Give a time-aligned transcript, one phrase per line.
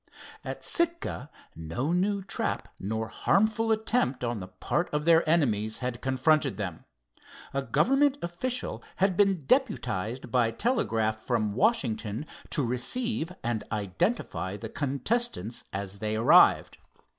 [0.43, 6.01] At Sitka no new trap nor harmful attempt on the part of their enemies had
[6.01, 6.85] confronted them.
[7.53, 14.69] A government official had been deputized by telegraph from Washington to receive and identify the
[14.69, 16.79] contestants as they arrived.